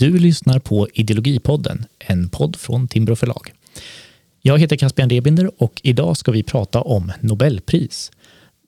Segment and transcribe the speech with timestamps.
[0.00, 3.52] Du lyssnar på Ideologipodden, en podd från Timbro förlag.
[4.42, 8.12] Jag heter Caspian Rebinder och idag ska vi prata om Nobelpris.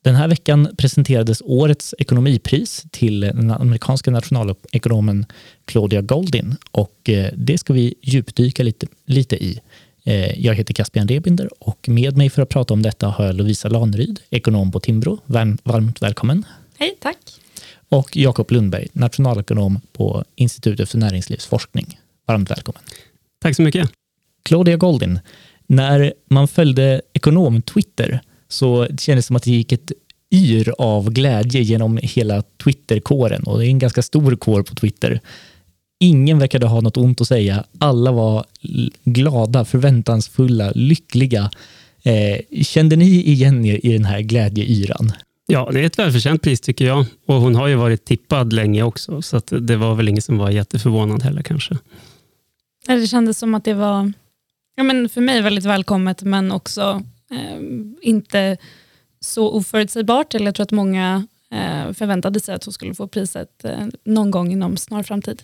[0.03, 5.27] Den här veckan presenterades årets ekonomipris till den amerikanska nationalekonomen
[5.65, 9.61] Claudia Goldin och eh, det ska vi djupdyka lite, lite i.
[10.05, 13.35] Eh, jag heter Caspian Rebinder och med mig för att prata om detta har jag
[13.35, 15.19] Lovisa Lanryd, ekonom på Timbro.
[15.27, 16.45] Varmt välkommen.
[16.79, 17.42] Hej, tack.
[17.93, 21.99] Och Jakob Lundberg, nationalekonom på Institutet för näringslivsforskning.
[22.27, 22.83] Varmt välkommen.
[23.43, 23.91] Tack så mycket.
[24.43, 25.21] Claudia Goldin,
[25.67, 29.93] när man följde ekonom-Twitter så kändes det som att det gick ett
[30.31, 35.21] yr av glädje genom hela Twitter-kåren och det är en ganska stor kår på Twitter.
[36.01, 37.65] Ingen verkade ha något ont att säga.
[37.79, 38.45] Alla var
[39.05, 41.51] glada, förväntansfulla, lyckliga.
[42.03, 45.13] Eh, kände ni igen er i den här glädjeyran?
[45.53, 47.07] Ja, det är ett välförtjänt pris tycker jag.
[47.27, 50.51] Och hon har ju varit tippad länge också, så det var väl ingen som var
[50.51, 51.79] jätteförvånad heller kanske.
[52.87, 54.13] Det kändes som att det var
[54.77, 57.61] ja, men för mig väldigt välkommet, men också eh,
[58.03, 58.57] inte
[59.21, 60.35] så oförutsägbart.
[60.35, 64.31] Eller jag tror att många eh, förväntade sig att hon skulle få priset eh, någon
[64.31, 65.43] gång inom snar framtid.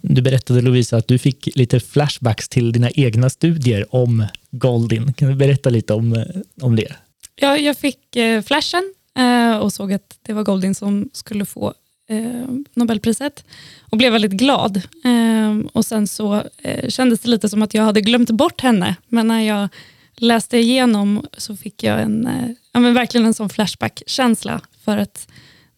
[0.00, 5.12] Du berättade Lovisa att du fick lite flashbacks till dina egna studier om Goldin.
[5.12, 6.24] Kan du berätta lite om,
[6.60, 6.92] om det?
[7.40, 11.44] Ja, jag fick eh, flashen eh, Eh, och såg att det var Goldin som skulle
[11.44, 11.74] få
[12.08, 13.44] eh, Nobelpriset
[13.90, 14.76] och blev väldigt glad.
[15.04, 18.96] Eh, och Sen så eh, kändes det lite som att jag hade glömt bort henne,
[19.08, 19.68] men när jag
[20.16, 25.28] läste igenom så fick jag en, eh, ja, men verkligen en sån Flashback-känsla för att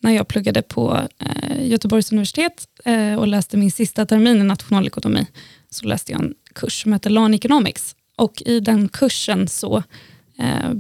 [0.01, 5.27] när jag pluggade på eh, Göteborgs universitet eh, och läste min sista termin i nationalekonomi
[5.71, 9.83] så läste jag en kurs som heter LAN Economics och i den kursen så
[10.39, 10.71] eh,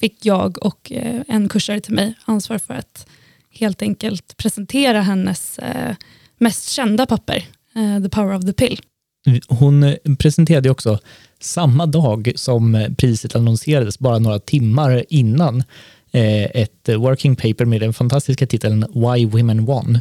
[0.00, 3.06] fick jag och eh, en kursare till mig ansvar för att
[3.50, 5.94] helt enkelt presentera hennes eh,
[6.38, 8.80] mest kända papper, eh, The Power of the Pill.
[9.48, 10.98] Hon presenterade också
[11.40, 15.62] samma dag som priset annonserades, bara några timmar innan,
[16.12, 19.98] ett working paper med den fantastiska titeln Why Women Won.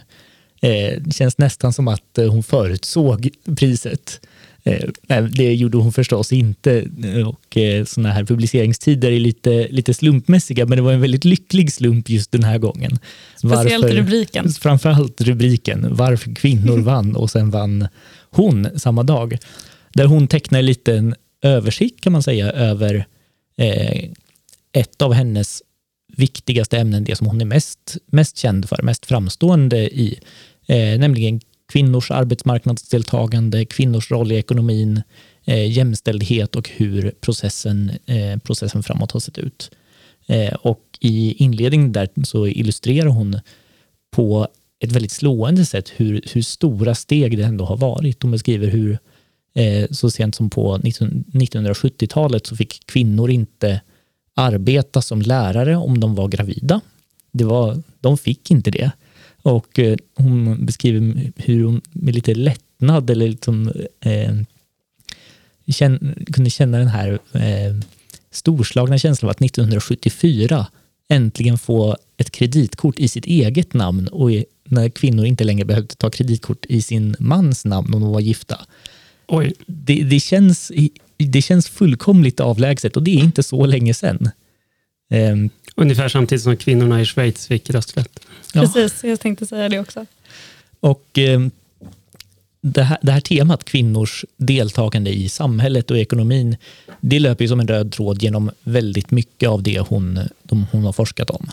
[0.99, 4.27] Det känns nästan som att hon förutsåg priset.
[4.65, 6.87] Eh, det gjorde hon förstås inte
[7.25, 11.73] och eh, sådana här publiceringstider är lite, lite slumpmässiga men det var en väldigt lycklig
[11.73, 12.99] slump just den här gången.
[13.35, 14.49] Speciellt varför, rubriken.
[14.49, 17.87] Framförallt rubriken, varför kvinnor vann och sen vann
[18.29, 19.37] hon samma dag.
[19.93, 23.05] Där hon tecknar en liten översikt kan man säga över
[23.57, 24.09] eh,
[24.73, 25.61] ett av hennes
[26.17, 30.19] viktigaste ämnen, det som hon är mest, mest känd för, mest framstående i,
[30.67, 35.01] eh, nämligen kvinnors arbetsmarknadsdeltagande, kvinnors roll i ekonomin,
[35.45, 39.71] eh, jämställdhet och hur processen, eh, processen framåt har sett ut.
[40.27, 43.39] Eh, och i inledningen där så illustrerar hon
[44.11, 44.47] på
[44.79, 48.23] ett väldigt slående sätt hur, hur stora steg det ändå har varit.
[48.23, 48.99] Hon beskriver hur
[49.53, 53.81] eh, så sent som på 1970-talet så fick kvinnor inte
[54.33, 56.81] arbeta som lärare om de var gravida.
[57.31, 58.91] Det var, de fick inte det.
[59.45, 64.35] Och eh, hon beskriver hur hon med lite lättnad eller liksom, eh,
[65.67, 67.75] känn, kunde känna den här eh,
[68.31, 70.67] storslagna känslan av att 1974
[71.09, 74.29] äntligen få ett kreditkort i sitt eget namn och
[74.63, 78.59] när kvinnor inte längre behövde ta kreditkort i sin mans namn om de var gifta.
[79.27, 79.53] Oj.
[79.67, 80.71] Det, det, känns,
[81.17, 84.29] det känns fullkomligt avlägset och det är inte så länge sedan.
[85.75, 88.19] Ungefär samtidigt som kvinnorna i Schweiz fick rösträtt.
[88.53, 90.05] Precis, jag tänkte säga det också.
[90.79, 91.39] Och eh,
[92.61, 96.57] det, här, det här temat, kvinnors deltagande i samhället och ekonomin,
[97.01, 100.83] det löper ju som en röd tråd genom väldigt mycket av det hon, de, hon
[100.83, 101.49] har forskat om.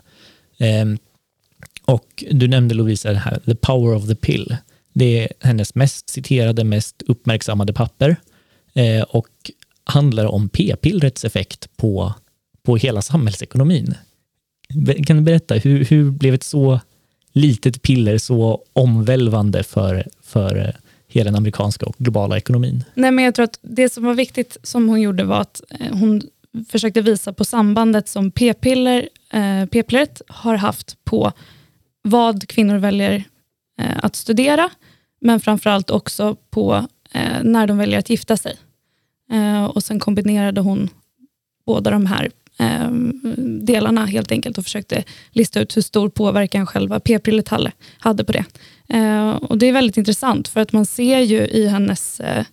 [0.59, 0.87] Eh,
[1.85, 4.57] och du nämnde Lovisa, det här, The Power of the Pill.
[4.93, 8.17] Det är hennes mest citerade, mest uppmärksammade papper
[8.75, 9.51] eh, och
[9.85, 12.15] handlar om p-pillrets effekt på,
[12.63, 13.95] på hela samhällsekonomin.
[15.07, 16.81] Kan du berätta, hur, hur blev ett så
[17.33, 20.75] litet piller så omvälvande för, för eh,
[21.09, 22.85] hela den amerikanska och globala ekonomin?
[22.95, 25.97] Nej, men jag tror att det som var viktigt som hon gjorde var att eh,
[25.97, 26.23] hon
[26.69, 31.33] försökte visa på sambandet som p-piller, eh, p-pillret har haft på
[32.03, 33.25] vad kvinnor väljer
[33.81, 34.71] eh, att studera,
[35.21, 38.57] men framförallt också på eh, när de väljer att gifta sig.
[39.33, 40.91] Eh, och Sen kombinerade hon
[41.67, 42.91] båda de här eh,
[43.61, 47.49] delarna helt enkelt och försökte lista ut hur stor påverkan själva p-pillret
[47.99, 48.45] hade på det.
[48.89, 52.45] Eh, och Det är väldigt intressant för att man ser ju i hennes, eh,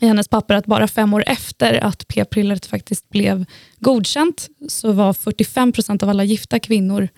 [0.00, 3.44] i hennes papper att bara fem år efter att p-pillret faktiskt blev
[3.78, 7.08] godkänt så var 45 procent av alla gifta kvinnor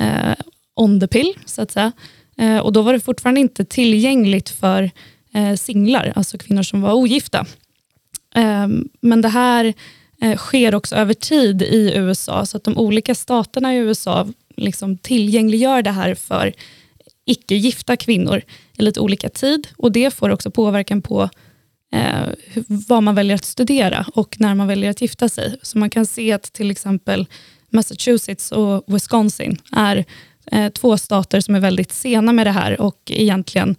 [0.00, 0.34] eh,
[0.76, 1.92] on the pill, så att säga.
[2.38, 4.90] Eh, och Då var det fortfarande inte tillgängligt för
[5.34, 7.46] eh, singlar, alltså kvinnor som var ogifta.
[8.34, 8.68] Eh,
[9.00, 9.74] men det här
[10.22, 14.98] eh, sker också över tid i USA, så att de olika staterna i USA liksom
[14.98, 16.52] tillgängliggör det här för
[17.24, 18.42] icke-gifta kvinnor
[18.78, 19.68] i lite olika tid.
[19.76, 21.28] Och Det får också påverkan på
[21.92, 22.28] eh,
[22.88, 25.58] vad man väljer att studera och när man väljer att gifta sig.
[25.62, 27.26] Så man kan se att till exempel
[27.70, 30.04] Massachusetts och Wisconsin är
[30.52, 33.76] eh, två stater som är väldigt sena med det här och egentligen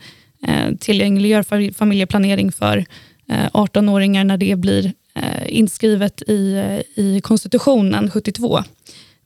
[0.48, 2.86] eh, tillgängliggör familjeplanering för
[3.30, 8.63] eh, 18-åringar när det blir Eh, inskrivet i, eh, i konstitutionen 72.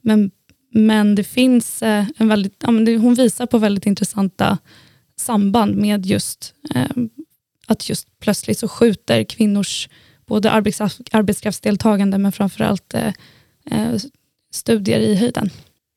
[0.00, 0.30] Men,
[0.72, 4.58] men det finns eh, en väldigt, ja, men det, hon visar på väldigt intressanta
[5.16, 6.54] samband med just
[7.66, 9.88] att just plötsligt så skjuter kvinnors
[10.26, 10.50] både
[11.12, 13.94] arbetskraftsdeltagande men framförallt eh,
[14.52, 15.50] studier i höjden.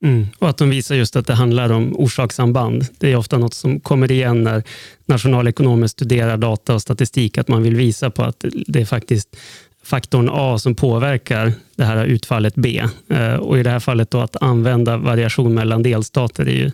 [0.04, 0.28] Mm.
[0.40, 2.86] Och att de visar just att det handlar om orsakssamband.
[2.98, 4.64] Det är ofta något som kommer igen när
[5.06, 9.38] nationalekonomer studerar data och statistik, att man vill visa på att det är faktiskt
[9.86, 12.84] faktorn A som påverkar det här utfallet B.
[13.10, 16.72] Eh, och I det här fallet då att använda variation mellan delstater är ju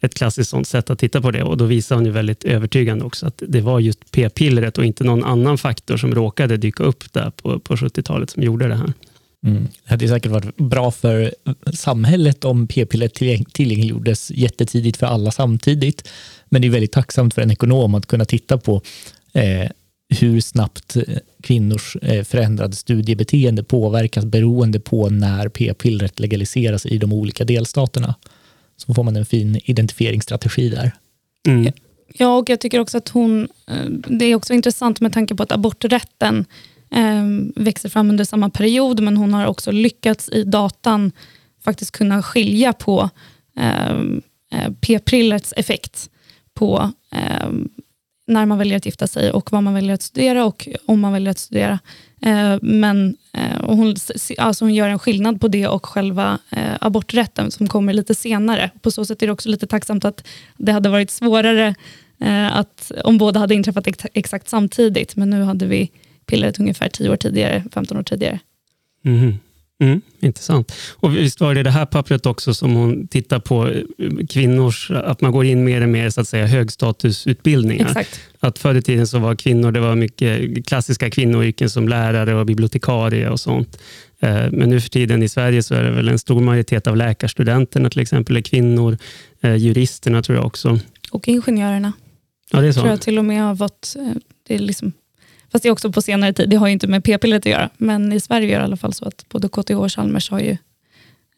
[0.00, 1.42] ett klassiskt sånt sätt att titta på det.
[1.42, 5.04] Och Då visar hon ju väldigt övertygande också att det var just p-pillret och inte
[5.04, 8.92] någon annan faktor som råkade dyka upp där på, på 70-talet som gjorde det här.
[9.46, 9.68] Mm.
[9.84, 11.34] Det hade säkert varit bra för
[11.72, 13.08] samhället om p-piller
[13.52, 16.08] tillgängliggjordes jättetidigt för alla samtidigt.
[16.48, 18.82] Men det är väldigt tacksamt för en ekonom att kunna titta på
[19.32, 19.70] eh,
[20.14, 20.96] hur snabbt
[21.42, 28.14] kvinnors eh, förändrade studiebeteende påverkas beroende på när p-pillret legaliseras i de olika delstaterna.
[28.76, 30.92] Så får man en fin identifieringsstrategi där.
[31.48, 31.72] Mm.
[32.14, 35.42] Ja, och jag tycker också att hon, eh, det är också intressant med tanke på
[35.42, 36.44] att aborträtten
[36.90, 37.24] eh,
[37.56, 41.12] växer fram under samma period, men hon har också lyckats i datan
[41.64, 43.10] faktiskt kunna skilja på
[43.56, 44.22] ehm,
[44.52, 46.10] eh, p-pillrets effekt
[46.54, 47.48] på eh,
[48.26, 51.12] när man väljer att gifta sig och vad man väljer att studera och om man
[51.12, 51.78] väljer att studera.
[52.22, 53.96] Eh, men eh, och hon,
[54.38, 58.70] alltså hon gör en skillnad på det och själva eh, aborträtten som kommer lite senare.
[58.82, 60.26] På så sätt är det också lite tacksamt att
[60.56, 61.74] det hade varit svårare
[62.50, 65.90] att, om båda hade inträffat exakt samtidigt, men nu hade vi
[66.26, 68.40] pillret ungefär 10 år tidigare, 15 år tidigare.
[69.04, 69.38] Mm.
[69.82, 70.72] Mm, intressant.
[70.92, 75.20] Och visst var det det här pappret också som hon tittar på, eh, kvinnors, att
[75.20, 77.86] man går in mer och mer så att säga högstatusutbildningar.
[77.86, 78.20] Exakt.
[78.40, 82.46] Att förr i tiden så var kvinnor, det var mycket klassiska kvinnoyrken som lärare och
[82.46, 83.78] bibliotekarie och sånt.
[84.20, 86.96] Eh, men nu för tiden i Sverige så är det väl en stor majoritet av
[86.96, 88.98] läkarstudenterna till exempel är kvinnor.
[89.40, 90.78] Eh, juristerna tror jag också.
[91.10, 91.92] Och ingenjörerna.
[92.50, 92.80] Ja, det är så.
[92.80, 93.96] tror jag till och med har fått,
[94.46, 94.92] det är liksom
[95.54, 97.70] Fast det är också på senare tid, det har ju inte med p-pillret att göra.
[97.76, 100.40] Men i Sverige är det i alla fall så att både KTH och Chalmers har
[100.40, 100.56] ju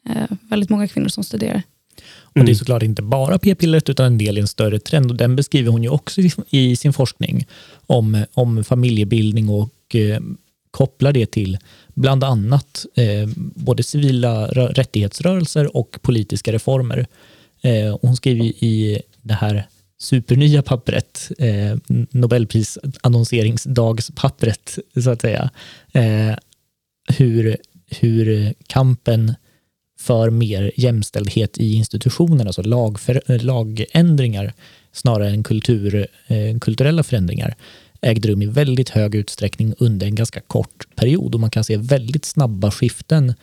[0.09, 1.61] eh, väldigt många kvinnor som studerar.
[2.09, 2.55] Och Det är mm.
[2.55, 5.83] såklart inte bara p-pillret utan en del i en större trend och den beskriver hon
[5.83, 7.47] ju också i sin forskning
[7.87, 10.21] om, om familjebildning och eh,
[10.71, 11.57] kopplar det till
[11.93, 17.07] bland annat eh, både civila rättighetsrörelser och politiska reformer.
[17.61, 19.67] Eh, hon skriver i det här
[19.99, 21.77] supernya pappret, eh,
[22.11, 25.49] Nobelprisannonseringsdagspappret, så att säga,
[25.93, 26.35] eh,
[27.17, 27.57] hur,
[27.89, 29.33] hur kampen
[29.99, 34.53] för mer jämställdhet i institutionerna, alltså lagför, lagändringar
[34.91, 37.55] snarare än kultur, eh, kulturella förändringar,
[38.01, 41.35] ägde rum i väldigt hög utsträckning under en ganska kort period.
[41.35, 43.33] Och man kan se väldigt snabba skiften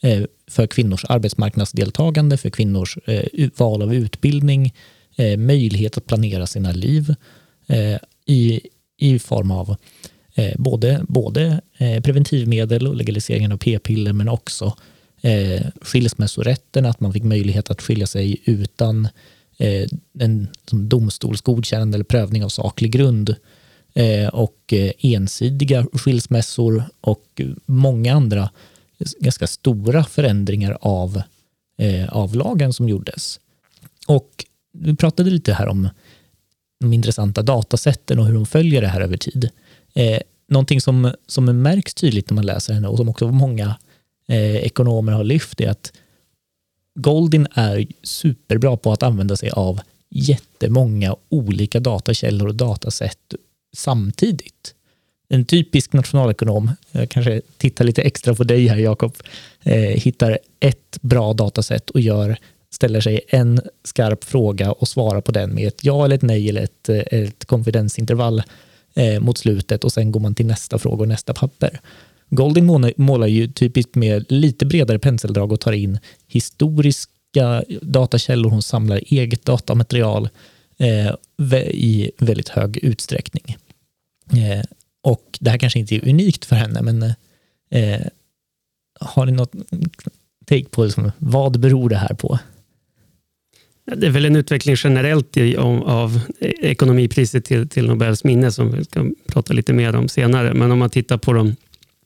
[0.00, 4.74] eh, för kvinnors arbetsmarknadsdeltagande, för kvinnors eh, val av utbildning,
[5.20, 7.14] eh, möjlighet att planera sina liv
[7.66, 7.96] eh,
[8.26, 8.60] i,
[8.96, 9.76] i form av
[10.34, 14.76] eh, både, både eh, preventivmedel och legaliseringen av p-piller men också
[15.20, 19.08] eh, skilsmässorätten, att man fick möjlighet att skilja sig utan
[19.58, 23.34] eh, en domstolsgodkännande eller prövning av saklig grund
[23.94, 28.50] eh, och eh, ensidiga skilsmässor och många andra
[29.20, 31.22] ganska stora förändringar av,
[31.78, 33.40] eh, av lagen som gjordes.
[34.06, 35.88] Och vi pratade lite här om
[36.80, 39.50] de intressanta datasätten och hur de följer det här över tid.
[39.94, 43.76] Eh, någonting som, som märks tydligt när man läser henne och som också många
[44.28, 45.92] eh, ekonomer har lyft är att
[46.94, 53.34] Goldin är superbra på att använda sig av jättemånga olika datakällor och datasätt
[53.76, 54.74] samtidigt.
[55.28, 59.14] En typisk nationalekonom, jag kanske tittar lite extra på dig här Jakob,
[59.62, 62.36] eh, hittar ett bra datasätt och gör
[62.70, 66.48] ställer sig en skarp fråga och svarar på den med ett ja eller ett nej
[66.48, 68.42] eller ett, eh, ett konfidensintervall
[68.94, 71.80] eh, mot slutet och sen går man till nästa fråga och nästa papper.
[72.30, 78.50] Golding målar ju typiskt med lite bredare penseldrag och tar in historiska datakällor.
[78.50, 80.28] Hon samlar eget datamaterial
[80.78, 81.14] eh,
[81.68, 83.56] i väldigt hög utsträckning.
[84.32, 84.64] Eh,
[85.02, 87.02] och det här kanske inte är unikt för henne, men
[87.70, 88.06] eh,
[89.00, 89.52] har ni något
[90.46, 92.38] take på liksom, vad beror det här på?
[93.84, 96.20] Det är väl en utveckling generellt i, om, av
[96.60, 100.54] ekonomipriset till, till Nobels minne som vi ska prata lite mer om senare.
[100.54, 101.56] Men om man tittar på de,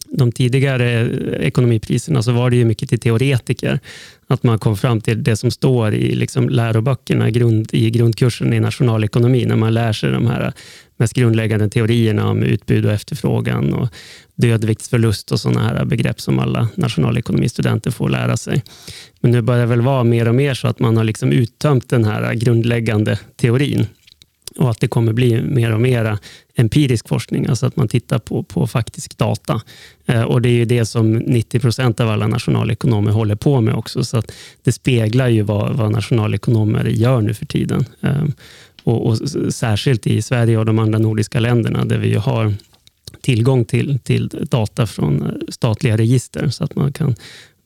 [0.06, 1.08] de tidigare
[1.40, 3.80] ekonomipriserna så var det ju mycket till teoretiker.
[4.26, 8.60] Att man kom fram till det som står i liksom läroböckerna grund, i grundkursen i
[8.60, 10.52] nationalekonomi, när man lär sig de här
[10.96, 13.88] mest grundläggande teorierna om utbud och efterfrågan och
[14.34, 18.62] dödviktsförlust och sådana här begrepp som alla nationalekonomistudenter får lära sig.
[19.20, 21.88] Men nu börjar det väl vara mer och mer så att man har liksom uttömt
[21.88, 23.86] den här grundläggande teorin
[24.56, 26.18] och att det kommer bli mer och mer
[26.56, 29.60] empirisk forskning, alltså att man tittar på, på faktisk data.
[30.06, 33.74] Eh, och Det är ju det som 90 procent av alla nationalekonomer håller på med
[33.74, 34.32] också, så att
[34.62, 37.84] det speglar ju vad, vad nationalekonomer gör nu för tiden.
[38.00, 38.24] Eh,
[38.84, 39.18] och, och,
[39.54, 42.54] Särskilt i Sverige och de andra nordiska länderna, där vi har
[43.20, 47.14] tillgång till, till data från eh, statliga register, så att man kan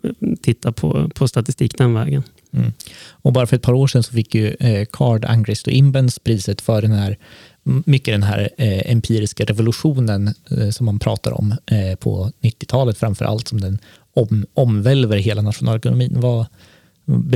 [0.03, 0.11] eh,
[0.43, 2.23] titta på, på statistik den vägen.
[2.53, 2.73] Mm.
[3.11, 6.19] Och bara för ett par år sedan så fick ju eh, Card, Angrist och Imbens
[6.19, 7.17] priset för den här,
[7.63, 13.25] mycket den här eh, empiriska revolutionen eh, som man pratar om eh, på 90-talet framför
[13.25, 13.79] allt, som den
[14.15, 16.13] om, omvälver hela nationalekonomin.
[16.21, 16.47] Vad,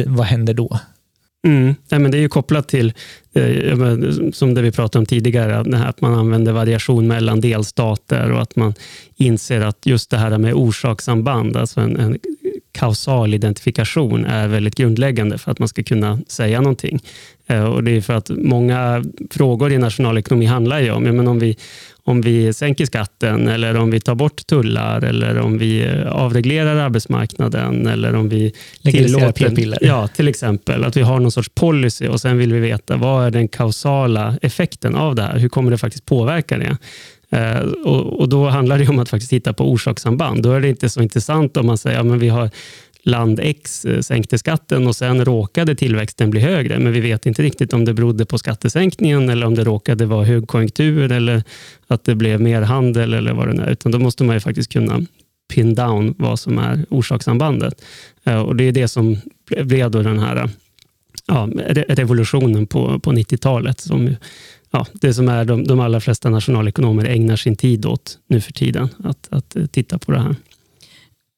[0.06, 0.78] vad händer då?
[1.46, 1.74] Mm.
[1.88, 2.92] Nej, men det är ju kopplat till,
[3.32, 3.78] eh,
[4.32, 8.74] som det vi pratade om tidigare, att man använder variation mellan delstater och att man
[9.16, 12.18] inser att just det här med orsakssamband, alltså en, en
[12.72, 17.00] kausal identifikation är väldigt grundläggande för att man ska kunna säga någonting.
[17.46, 21.38] Eh, och Det är för att många frågor i nationalekonomi handlar ju om, men om
[21.38, 21.56] vi
[22.04, 26.76] om vi sänker skatten eller om vi tar bort tullar eller om vi eh, avreglerar
[26.76, 28.52] arbetsmarknaden eller om vi
[28.92, 29.28] tillåter.
[29.80, 30.84] Ja, till exempel.
[30.84, 34.36] Att vi har någon sorts policy och sen vill vi veta vad är den kausala
[34.42, 35.38] effekten av det här?
[35.38, 36.76] Hur kommer det faktiskt påverka det?
[37.32, 40.42] Eh, och, och, Då handlar det om att faktiskt titta på orsakssamband.
[40.42, 42.50] Då är det inte så intressant om man säger att ja, vi har
[43.02, 46.78] land X eh, sänkte skatten och sen råkade tillväxten bli högre.
[46.78, 50.24] Men vi vet inte riktigt om det berodde på skattesänkningen eller om det råkade vara
[50.24, 51.42] högkonjunktur eller
[51.86, 53.70] att det blev mer handel eller vad det är.
[53.70, 55.00] Utan då måste man ju faktiskt kunna
[55.54, 57.84] pin down vad som är orsakssambandet.
[58.24, 59.16] Eh, och Det är det som
[59.60, 60.50] blev då den här
[61.26, 61.48] ja,
[61.88, 63.80] revolutionen på, på 90-talet.
[63.80, 64.16] Som,
[64.72, 68.52] ja, det som är de, de allra flesta nationalekonomer ägnar sin tid åt nu för
[68.52, 68.88] tiden.
[69.04, 70.36] Att, att eh, titta på det här.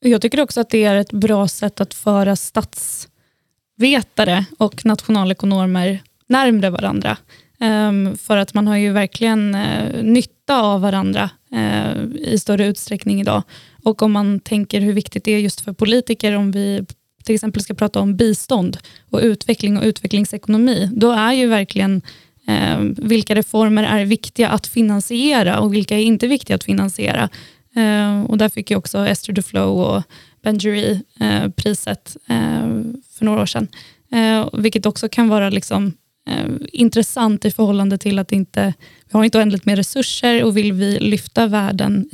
[0.00, 6.70] Jag tycker också att det är ett bra sätt att föra statsvetare och nationalekonomer närmre
[6.70, 7.16] varandra.
[7.60, 13.20] Um, för att man har ju verkligen uh, nytta av varandra uh, i större utsträckning
[13.20, 13.42] idag.
[13.84, 16.84] Och om man tänker hur viktigt det är just för politiker, om vi
[17.24, 18.78] till exempel ska prata om bistånd
[19.10, 22.02] och utveckling och utvecklingsekonomi, då är ju verkligen
[22.46, 27.28] eh, vilka reformer är viktiga att finansiera och vilka är inte viktiga att finansiera.
[27.76, 30.02] Eh, och där fick jag också Esther Duflo och
[30.42, 32.68] Benjury eh, priset eh,
[33.10, 33.68] för några år sedan.
[34.12, 35.92] Eh, vilket också kan vara liksom,
[36.30, 38.74] eh, intressant i förhållande till att inte,
[39.04, 42.10] vi har inte oändligt med resurser och vill vi lyfta världen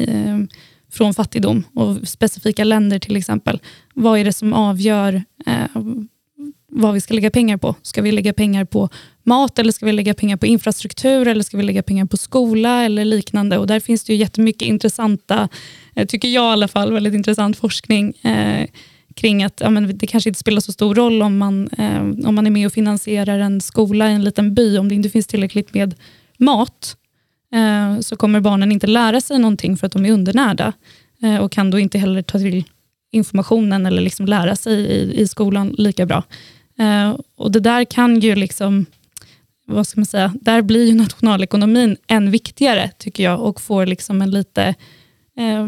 [0.93, 3.61] från fattigdom och specifika länder till exempel.
[3.95, 5.23] Vad är det som avgör
[6.71, 7.75] vad vi ska lägga pengar på.
[7.83, 8.89] Ska vi lägga pengar på
[9.23, 12.85] mat eller ska vi lägga pengar på infrastruktur eller ska vi lägga pengar på skola
[12.85, 13.59] eller liknande?
[13.59, 15.49] Och Där finns det ju jättemycket intressanta,
[15.95, 18.67] eh, tycker jag i alla fall, väldigt intressant forskning eh,
[19.15, 22.35] kring att ja, men det kanske inte spelar så stor roll om man, eh, om
[22.35, 24.79] man är med och finansierar en skola i en liten by.
[24.79, 25.95] Om det inte finns tillräckligt med
[26.39, 26.97] mat
[27.55, 30.73] eh, så kommer barnen inte lära sig någonting för att de är undernärda
[31.23, 32.65] eh, och kan då inte heller ta till
[33.13, 36.25] informationen eller liksom lära sig i, i skolan lika bra.
[36.79, 38.87] Eh, och Det där kan ju liksom,
[39.71, 44.23] vad ska man säga, där blir ju nationalekonomin än viktigare tycker jag och får liksom
[44.23, 44.75] en lite
[45.37, 45.67] eh,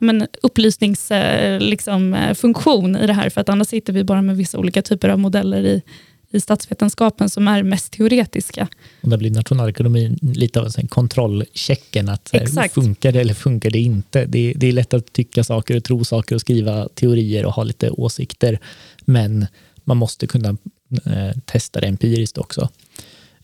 [0.00, 4.58] men upplysningsfunktion liksom, eh, i det här, för att annars sitter vi bara med vissa
[4.58, 5.82] olika typer av modeller i,
[6.30, 8.68] i statsvetenskapen som är mest teoretiska.
[9.00, 13.78] Och där blir nationalekonomin lite av en kontrollchecken, att här, funkar det eller funkar det
[13.78, 14.24] inte?
[14.24, 17.62] Det, det är lätt att tycka saker och tro saker och skriva teorier och ha
[17.62, 18.58] lite åsikter,
[19.04, 19.46] men
[19.84, 20.48] man måste kunna
[21.06, 22.68] eh, testa det empiriskt också.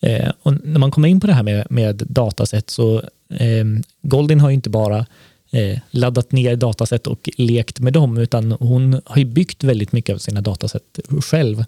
[0.04, 2.98] Eh, och när man kommer in på det här med, med dataset så
[3.30, 3.64] eh,
[4.02, 5.06] Goldin har ju inte bara
[5.50, 10.14] eh, laddat ner dataset och lekt med dem, utan hon har ju byggt väldigt mycket
[10.14, 11.64] av sina dataset själv.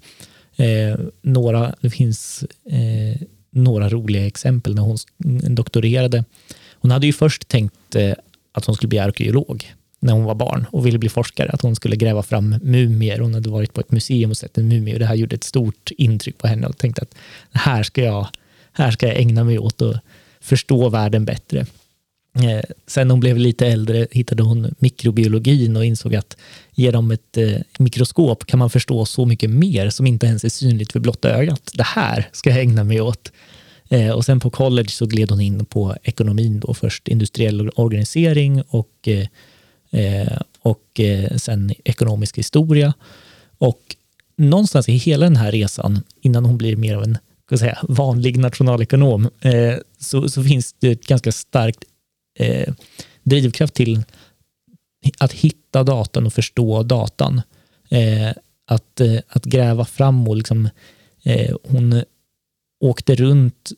[0.57, 4.97] Eh, några, det finns eh, några roliga exempel när hon
[5.55, 6.25] doktorerade.
[6.75, 8.12] Hon hade ju först tänkt eh,
[8.52, 11.76] att hon skulle bli arkeolog när hon var barn och ville bli forskare, att hon
[11.76, 13.19] skulle gräva fram mumier.
[13.19, 15.45] Hon hade varit på ett museum och sett en mumie och det här gjorde ett
[15.45, 17.15] stort intryck på henne och tänkte att
[17.53, 18.26] här ska jag,
[18.73, 20.00] här ska jag ägna mig åt att
[20.41, 21.67] förstå världen bättre.
[22.37, 26.37] Eh, sen hon blev lite äldre hittade hon mikrobiologin och insåg att
[26.75, 30.93] genom ett eh, mikroskop kan man förstå så mycket mer som inte ens är synligt
[30.93, 31.71] för blotta ögat.
[31.75, 33.33] Det här ska jag ägna mig åt.
[33.88, 38.62] Eh, och sen på college så gled hon in på ekonomin då, först industriell organisering
[38.62, 39.26] och, eh,
[39.97, 42.95] Eh, och eh, sen ekonomisk historia.
[43.59, 43.97] Och
[44.37, 47.19] någonstans i hela den här resan, innan hon blir mer av en
[47.59, 51.85] säga, vanlig nationalekonom, eh, så, så finns det ett ganska starkt
[53.23, 54.03] drivkraft till
[55.19, 57.43] att hitta datan och förstå datan.
[58.67, 60.69] Att, att gräva fram och liksom,
[61.62, 62.03] hon
[62.81, 63.73] åkte runt,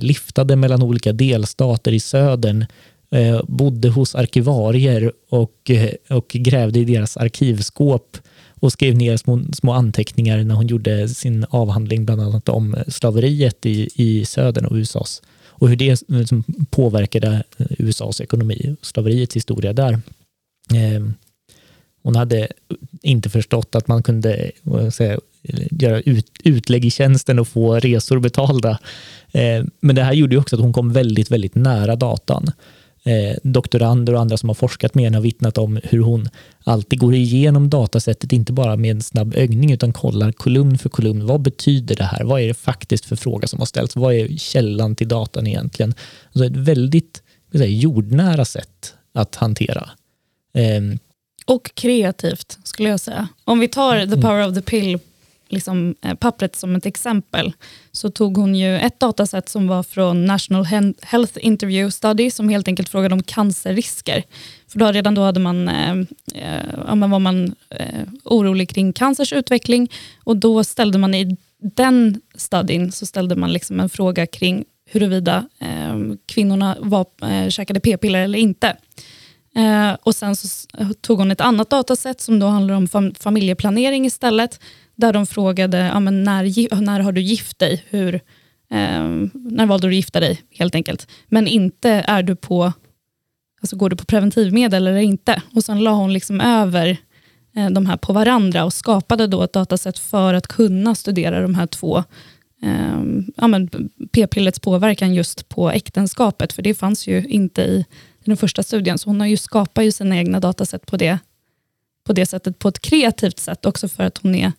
[0.00, 2.64] liftade mellan olika delstater i södern,
[3.12, 9.40] Eh, bodde hos arkivarier och, eh, och grävde i deras arkivskåp och skrev ner små,
[9.52, 14.64] små anteckningar när hon gjorde sin avhandling bland annat om eh, slaveriet i, i södern
[14.64, 20.00] och USAs och hur det liksom påverkade USAs ekonomi, och slaveriets historia där.
[20.74, 21.14] Ehm,
[22.02, 22.48] hon hade
[23.02, 24.50] inte förstått att man kunde
[24.92, 25.18] säga,
[25.70, 28.78] göra ut, utlägg i tjänsten och få resor betalda.
[29.32, 32.50] Ehm, men det här gjorde också att hon kom väldigt, väldigt nära datan
[33.04, 36.28] eh, doktorander och andra som har forskat med henne har vittnat om hur hon
[36.64, 41.26] alltid går igenom datasättet, inte bara med en snabb ögning, utan kollar kolumn för kolumn.
[41.26, 42.24] Vad betyder det här?
[42.24, 43.96] Vad är det faktiskt för fråga som har ställts?
[43.96, 45.94] Vad är källan till datan egentligen?
[46.26, 49.90] Alltså ett väldigt säga, jordnära sätt att hantera.
[50.54, 50.98] Eh,
[51.46, 53.28] och kreativt, skulle jag säga.
[53.44, 54.20] Om vi tar The mm.
[54.20, 54.98] Power of the Pill
[55.52, 57.52] liksom, eh, pappret som ett exempel,
[57.92, 60.64] så tog hon ju ett dataset som var från National
[61.02, 64.22] Health Interview Study, som helt enkelt frågade om cancerrisker.
[64.68, 65.96] För då, redan då hade man, eh,
[66.34, 69.90] eh, var man eh, orolig kring cancers utveckling
[70.24, 75.48] och då ställde man i den studien så ställde man liksom en fråga kring huruvida
[75.58, 78.76] eh, kvinnorna var, eh, käkade p-piller eller inte.
[79.56, 80.48] Eh, och Sen så
[81.00, 84.60] tog hon ett annat dataset som då handlar om fam familjeplanering istället
[84.96, 87.84] där de frågade ja, men när, när har du gift dig?
[87.88, 88.14] Hur,
[88.70, 90.42] eh, när valde du att gifta dig?
[90.50, 91.08] helt enkelt.
[91.26, 92.72] Men inte är du på,
[93.60, 95.42] alltså går du på preventivmedel eller inte?
[95.54, 96.96] Och Sen la hon liksom över
[97.56, 101.54] eh, de här på varandra och skapade då ett datasätt för att kunna studera de
[101.54, 102.04] här två
[102.62, 103.02] eh,
[103.36, 103.48] ja,
[104.12, 107.84] p-pillets påverkan just på äktenskapet, för det fanns ju inte i,
[108.20, 108.98] i den första studien.
[108.98, 111.18] Så hon har ju skapat ju sina egna datasätt på det,
[112.04, 114.52] på det sättet, på ett kreativt sätt också för att hon är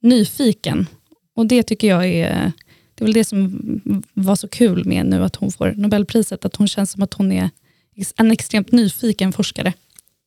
[0.00, 0.86] nyfiken.
[1.34, 2.52] Och det tycker jag är,
[2.94, 3.60] det är väl det som
[4.14, 7.32] var så kul med nu att hon får Nobelpriset, att hon känns som att hon
[7.32, 7.50] är
[8.16, 9.72] en extremt nyfiken forskare.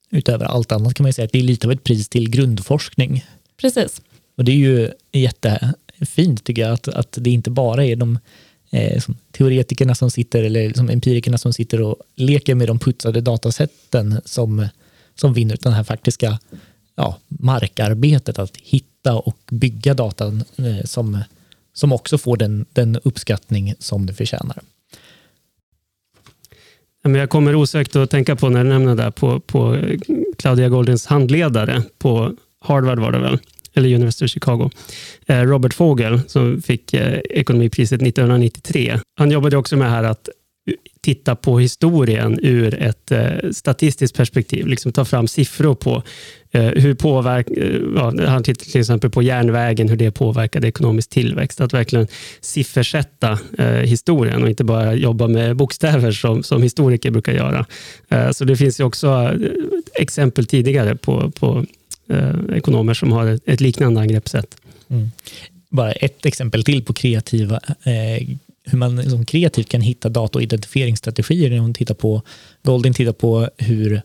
[0.09, 3.25] Utöver allt annat kan man säga att det är lite av ett pris till grundforskning.
[3.57, 4.01] Precis.
[4.37, 8.19] Och det är ju jättefint tycker jag, att, att det inte bara är de
[8.71, 14.21] eh, teoretikerna som sitter, eller som empirikerna som sitter och leker med de putsade datasätten
[14.25, 14.67] som,
[15.15, 16.39] som vinner, utan den här faktiska
[16.95, 21.19] ja, markarbetet, att hitta och bygga datan eh, som,
[21.73, 24.61] som också får den, den uppskattning som det förtjänar.
[27.03, 29.99] Jag kommer osökt att tänka på när du nämner där på, på eh,
[30.37, 33.39] Claudia Goldins handledare på Harvard var det väl,
[33.73, 34.69] eller University of Chicago.
[35.25, 38.99] Eh, Robert Fogel som fick ekonomipriset 1993.
[39.17, 40.29] Han jobbade också med här att
[41.01, 46.03] titta på historien ur ett eh, statistiskt perspektiv, liksom ta fram siffror på
[46.51, 51.09] eh, hur påverkar, eh, ja, han tittar till exempel på järnvägen, hur det påverkade ekonomisk
[51.09, 51.61] tillväxt.
[51.61, 52.07] Att verkligen
[52.41, 57.65] siffersätta eh, historien och inte bara jobba med bokstäver som, som historiker brukar göra.
[58.09, 59.51] Eh, så det finns ju också eh,
[59.93, 61.65] exempel tidigare på, på
[62.09, 64.55] eh, ekonomer som har ett, ett liknande angreppssätt.
[64.89, 65.11] Mm.
[65.69, 68.27] Bara ett exempel till på kreativa eh,
[68.63, 72.21] hur man liksom kreativt kan hitta data och identifieringsstrategier när hon tittar på,
[72.63, 74.01] Goldin tittar på hur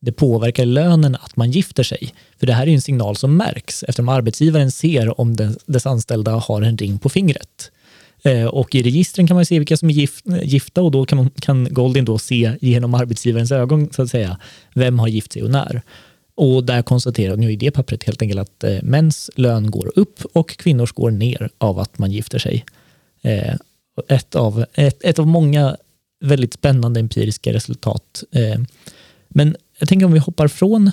[0.00, 2.14] det påverkar lönen att man gifter sig.
[2.38, 6.32] För det här är en signal som märks eftersom arbetsgivaren ser om dess, dess anställda
[6.32, 7.70] har en ring på fingret.
[8.22, 11.18] Eh, och i registren kan man se vilka som är gift, gifta och då kan,
[11.18, 14.38] man, kan Goldin då se genom arbetsgivarens ögon så att säga,
[14.74, 15.82] vem har gift sig och när.
[16.34, 20.24] Och där konstaterar nu i det pappret helt enkelt att eh, mäns lön går upp
[20.32, 22.64] och kvinnors går ner av att man gifter sig.
[23.22, 23.54] Eh,
[24.08, 25.76] ett av, ett, ett av många
[26.20, 28.24] väldigt spännande empiriska resultat.
[28.32, 28.60] Eh,
[29.28, 30.90] men jag tänker om vi hoppar från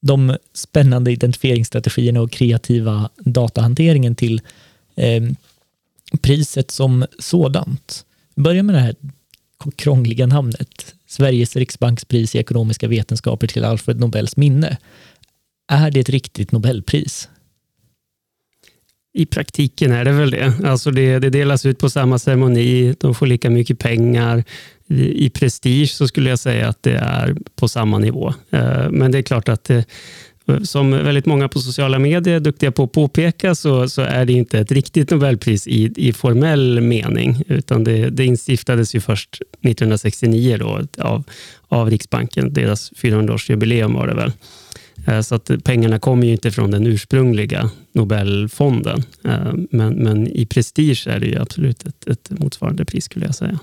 [0.00, 4.40] de spännande identifieringsstrategierna och kreativa datahanteringen till
[4.94, 5.22] eh,
[6.20, 8.04] priset som sådant.
[8.34, 8.94] Börja med det här
[9.76, 10.94] krångliga namnet.
[11.06, 14.76] Sveriges riksbankspris i ekonomiska vetenskaper till Alfred Nobels minne.
[15.68, 17.28] Är det ett riktigt Nobelpris?
[19.16, 20.52] I praktiken är det väl det.
[20.64, 24.44] Alltså det, det delas ut på samma ceremoni, de får lika mycket pengar.
[24.88, 28.34] I, I prestige så skulle jag säga att det är på samma nivå.
[28.50, 29.84] Eh, men det är klart att det,
[30.62, 34.32] som väldigt många på sociala medier är duktiga på att påpeka, så, så är det
[34.32, 40.56] inte ett riktigt Nobelpris i, i formell mening, utan det, det instiftades ju först 1969
[40.60, 41.24] då, av,
[41.68, 42.52] av Riksbanken.
[42.52, 44.32] Deras 400-årsjubileum var det väl.
[45.06, 49.02] Eh, så att pengarna kommer ju inte från den ursprungliga Nobelfonden.
[49.24, 53.34] Eh, men, men i prestige är det ju absolut ett, ett motsvarande pris skulle jag
[53.34, 53.58] säga.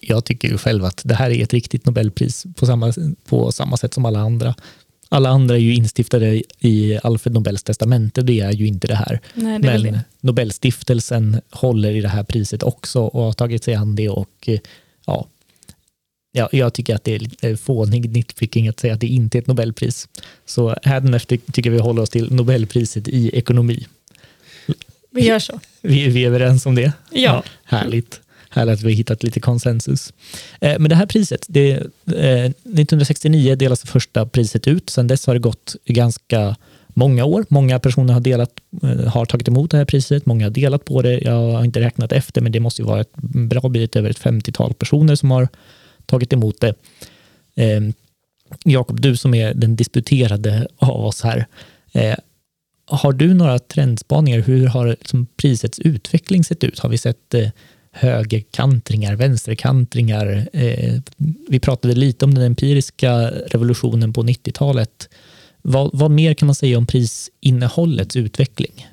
[0.00, 2.92] Jag tycker ju själv att det här är ett riktigt Nobelpris på samma,
[3.28, 4.54] på samma sätt som alla andra.
[5.08, 9.20] Alla andra är ju instiftade i Alfred Nobels testamente, det är ju inte det här.
[9.34, 10.00] Nej, det Men det.
[10.20, 14.48] Nobelstiftelsen håller i det här priset också och har tagit sig an det och
[15.06, 15.28] ja,
[16.32, 19.40] ja, jag tycker att det är lite fånig nitpicking att säga att det inte är
[19.40, 20.08] ett Nobelpris.
[20.46, 23.86] Så hädanefter tycker vi håller oss till Nobelpriset i ekonomi.
[25.10, 25.60] Vi gör så.
[25.82, 26.92] Vi, vi är överens om det?
[27.10, 27.42] Ja.
[27.64, 28.20] Härligt.
[28.50, 30.12] Härligt att vi har hittat lite konsensus.
[30.60, 31.70] Eh, men det här priset, det,
[32.06, 34.90] eh, 1969 delas det första priset ut.
[34.90, 36.56] Sedan dess har det gått ganska
[36.88, 37.44] många år.
[37.48, 38.50] Många personer har, delat,
[38.82, 41.18] eh, har tagit emot det här priset, många har delat på det.
[41.18, 44.18] Jag har inte räknat efter, men det måste ju vara ett bra bit över ett
[44.18, 45.48] 50-tal personer som har
[46.10, 46.74] tagit emot det.
[47.54, 47.80] Eh,
[48.64, 51.46] Jakob, du som är den disputerade av oss här,
[51.92, 52.16] eh,
[52.86, 54.38] har du några trendspaningar?
[54.38, 56.78] Hur har liksom prisets utveckling sett ut?
[56.78, 57.48] Har vi sett eh,
[57.92, 60.48] högerkantringar, vänsterkantringar?
[60.52, 61.00] Eh,
[61.48, 65.08] vi pratade lite om den empiriska revolutionen på 90-talet.
[65.62, 68.86] Vad, vad mer kan man säga om prisinnehållets utveckling?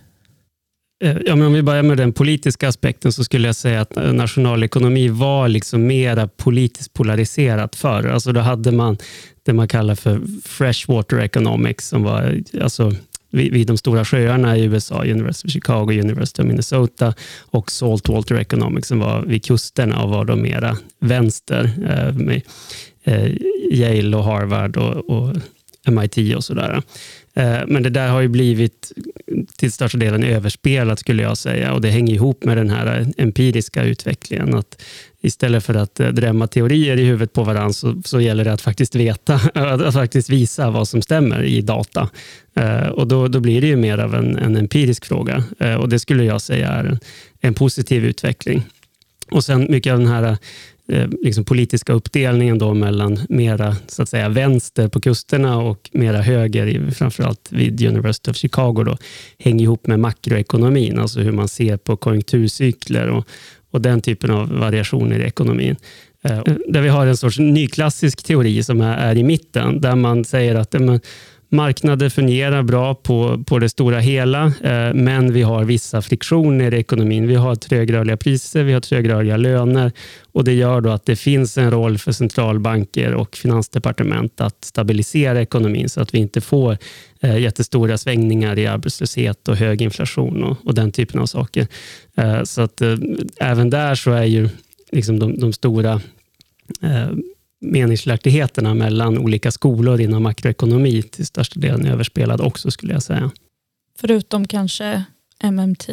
[1.04, 3.98] Eh, ja, men om vi börjar med den politiska aspekten så skulle jag säga att
[3.98, 8.08] eh, nationalekonomi var liksom mera politiskt polariserat förr.
[8.08, 8.98] Alltså då hade man
[9.44, 12.94] det man kallar för freshwater economics, som var eh, alltså,
[13.32, 18.36] vid, vid de stora sjöarna i USA, University of Chicago, University of Minnesota och saltwater
[18.36, 21.72] economics, som var vid kusterna och var då mera vänster,
[22.14, 22.42] med
[23.72, 25.36] Yale och Harvard och, och
[25.92, 26.82] MIT och sådär.
[27.38, 28.92] Eh, men det där har ju blivit
[29.58, 33.84] till största delen överspelat skulle jag säga och det hänger ihop med den här empiriska
[33.84, 34.56] utvecklingen.
[34.56, 34.82] Att
[35.22, 38.62] istället för att eh, drämma teorier i huvudet på varandra så, så gäller det att
[38.62, 42.10] faktiskt veta, att faktiskt visa vad som stämmer i data.
[42.56, 45.44] Eh, och då, då blir det ju mer av en, en empirisk fråga
[45.80, 47.00] och det skulle jag säga är en,
[47.42, 48.64] en positiv utveckling.
[49.32, 50.38] Och sen mycket av den här
[50.90, 56.22] Eh, liksom politiska uppdelningen då mellan mera så att säga, vänster på kusterna och mera
[56.22, 58.98] höger, framförallt vid University of Chicago, då,
[59.40, 63.28] hänger ihop med makroekonomin, alltså hur man ser på konjunkturcykler och,
[63.72, 65.76] och den typen av variationer i ekonomin.
[66.24, 70.26] Eh, där vi har en sorts nyklassisk teori som är, är i mitten, där man
[70.26, 71.00] säger att men,
[71.50, 76.78] Marknader fungerar bra på, på det stora hela, eh, men vi har vissa friktioner i
[76.78, 77.28] ekonomin.
[77.28, 79.92] Vi har trögrörliga priser, vi har trögrörliga löner
[80.32, 85.42] och det gör då att det finns en roll för centralbanker och finansdepartement att stabilisera
[85.42, 86.78] ekonomin så att vi inte får
[87.22, 91.68] eh, jättestora svängningar i arbetslöshet och hög inflation och, och den typen av saker.
[92.18, 92.96] Eh, så att eh,
[93.40, 94.50] även där så är ju
[94.92, 96.02] liksom de, de stora
[96.82, 97.10] eh,
[97.62, 103.32] meningsskiljaktigheterna mellan olika skolor inom makroekonomi till största delen överspelad också skulle jag säga.
[104.00, 105.04] Förutom kanske
[105.44, 105.90] MMT.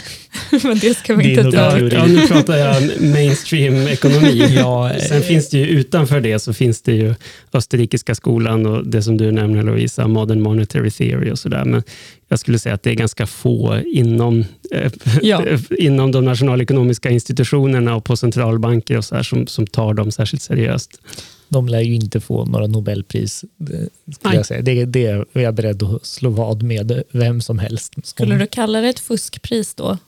[0.64, 1.70] Men det ska vi Det inte dra.
[1.70, 1.90] teori.
[1.94, 4.46] Ja, nu pratar jag mainstream ekonomi.
[4.56, 7.14] Ja, Sen finns det ju utanför det så finns det ju
[7.52, 11.64] österrikiska skolan och det som du nämner Lovisa, modern monetary theory och sådär.
[11.64, 11.82] Men
[12.28, 15.42] jag skulle säga att det är ganska få inom, eh, Ja.
[15.78, 20.42] inom de nationalekonomiska institutionerna och på centralbanker och så här, som, som tar dem särskilt
[20.42, 21.00] seriöst.
[21.48, 23.90] De lär ju inte få några Nobelpris, det skulle
[24.24, 24.36] Nej.
[24.36, 24.62] jag säga.
[24.62, 27.94] Det, det är jag beredd att slå vad med vem som helst.
[27.94, 29.98] som- Skulle du kalla det ett fuskpris då?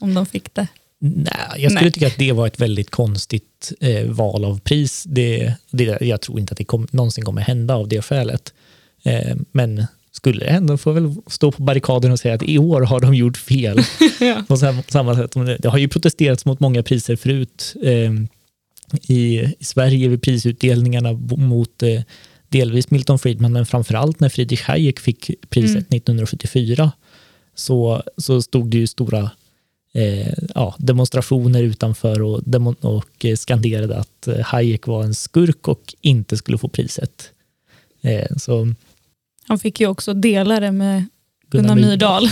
[0.00, 0.66] Om de fick det?
[1.04, 1.92] Nej, jag skulle Nej.
[1.92, 5.04] tycka att det var ett väldigt konstigt eh, val av pris.
[5.08, 8.52] Det, det, jag tror inte att det kom, någonsin kommer hända av det skälet.
[9.04, 12.80] Eh, men skulle det hända får väl stå på barrikaden och säga att i år
[12.80, 13.80] har de gjort fel.
[14.20, 14.44] Ja.
[14.48, 17.74] På sam- samma sätt det har ju protesterats mot många priser förut.
[17.82, 18.12] Eh,
[19.08, 22.02] i, I Sverige vid prisutdelningarna mot eh,
[22.48, 25.96] delvis Milton Friedman, men framförallt när Friedrich Hayek fick priset Mm.
[25.96, 26.92] 1974
[27.54, 29.30] så, så stod det ju stora
[29.94, 32.40] eh, ja, demonstrationer utanför och,
[32.80, 37.30] och eh, skanderade att eh, Hayek var en skurk och inte skulle få priset.
[38.00, 38.74] Eh, så
[39.48, 41.04] Han fick ju också dela det med
[41.50, 42.28] Gunnar Myrdal.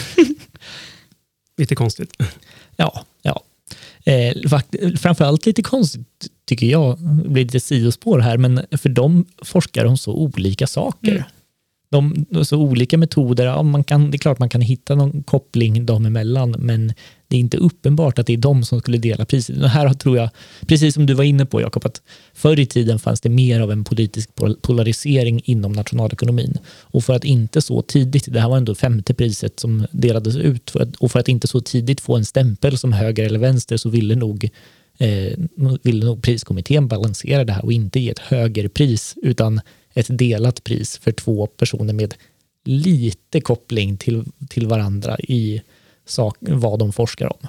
[1.56, 2.12] Lite konstigt.
[2.76, 3.04] Ja.
[4.04, 4.32] Eh,
[4.98, 6.06] framförallt lite konstigt
[6.46, 11.12] tycker jag, det blir lite sidospår här, men för de forskar om så olika saker.
[11.12, 11.22] Mm
[11.90, 15.86] de, alltså olika metoder, ja, man kan, det är klart man kan hitta någon koppling
[15.86, 16.92] dem emellan, men
[17.28, 19.62] det är inte uppenbart att det är de som skulle dela priset.
[19.62, 20.30] Och här tror jag,
[20.66, 22.02] precis som du var inne på Jakob, att
[22.34, 24.30] förr i tiden fanns det mer av en politisk
[24.62, 26.58] polarisering inom nationalekonomin.
[26.80, 30.70] Och för att inte så tidigt, det här var ändå femte priset som delades ut,
[30.70, 33.76] för att, och för att inte så tidigt få en stämpel som höger eller vänster
[33.76, 34.50] så ville nog
[34.98, 35.32] eh,
[35.82, 39.60] ville nog priskommittén balansera det här och inte ge ett högerpris utan
[39.94, 42.14] ett delat pris för två personer med
[42.64, 45.62] lite koppling till, till varandra i
[46.04, 47.48] sak, vad de forskar om.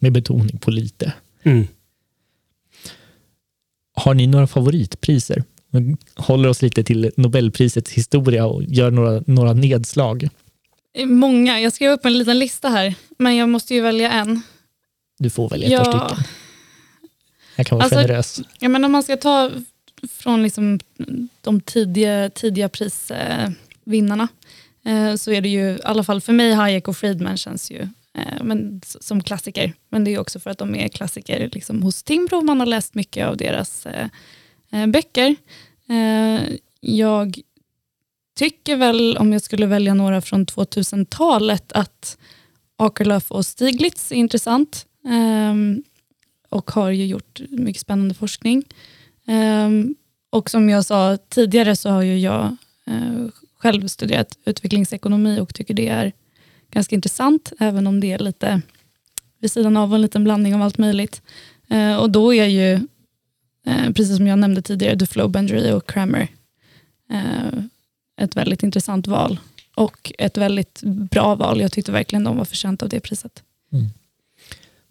[0.00, 1.12] Med betoning på lite.
[1.42, 1.66] Mm.
[3.94, 5.44] Har ni några favoritpriser?
[5.70, 10.28] Vi håller oss lite till Nobelprisets historia och gör några, några nedslag.
[11.04, 11.60] Många.
[11.60, 14.42] Jag skrev upp en liten lista här, men jag måste ju välja en.
[15.18, 15.92] Du får välja ett ja.
[15.92, 16.24] par stycken.
[17.56, 18.40] Jag kan vara alltså, generös.
[18.58, 19.50] Ja, men om man ska ta
[20.10, 20.80] från liksom
[21.40, 24.28] de tidiga, tidiga prisvinnarna
[24.84, 27.70] eh, eh, så är det ju, i alla fall för mig, Hayek och Friedman känns
[27.70, 27.80] ju
[28.14, 29.72] eh, men, som klassiker.
[29.88, 32.40] Men det är också för att de är klassiker liksom, hos Timbro.
[32.40, 35.36] Man har läst mycket av deras eh, böcker.
[36.80, 37.40] jag
[38.38, 42.18] tycker väl, om jag skulle välja några från 2000-talet, att
[42.76, 45.82] Akerlöf och Stiglitz är intressant ehm,
[46.48, 48.64] och har ju gjort mycket spännande forskning.
[49.28, 49.94] Ehm,
[50.30, 53.26] och som jag sa tidigare så har ju jag eh,
[53.58, 56.12] själv studerat utvecklingsekonomi och tycker det är
[56.70, 58.62] ganska intressant, även om det är lite
[59.38, 61.22] vid sidan av en liten blandning av allt möjligt.
[61.70, 62.72] Eh, och då är ju,
[63.66, 66.28] eh, precis som jag nämnde tidigare, Duflo, Bendery och Kramer
[68.20, 69.40] ett väldigt intressant val
[69.74, 71.60] och ett väldigt bra val.
[71.60, 73.42] Jag tyckte verkligen de var förtjänta av det priset.
[73.72, 73.86] Mm.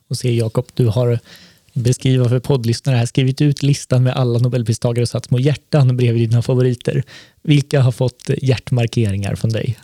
[0.07, 1.19] Och se Jakob, du har
[1.77, 6.29] beskriva för poddlyssnare här, skrivit ut listan med alla Nobelpristagare och satt små hjärtan bredvid
[6.29, 7.03] dina favoriter.
[7.43, 9.77] Vilka har fått hjärtmarkeringar från dig?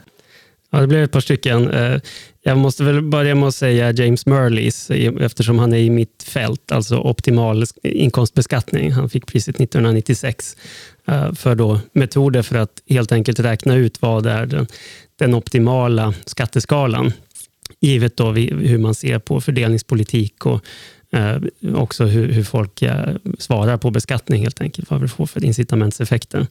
[0.72, 1.72] Ja, det blev ett par stycken.
[1.72, 2.00] Eh,
[2.44, 6.72] jag måste väl börja med att säga James Merleys eftersom han är i mitt fält,
[6.72, 8.92] alltså optimal inkomstbeskattning.
[8.92, 10.58] Han fick priset 1996
[11.08, 14.68] eh, för då metoder för att helt enkelt räkna ut vad är den,
[15.16, 17.14] den optimala skatteskalan
[17.84, 20.66] givet då hur man ser på fördelningspolitik och
[21.13, 21.38] Eh,
[21.76, 26.47] också hur, hur folk eh, svarar på beskattning helt enkelt, vad vi får för incitamentseffekter.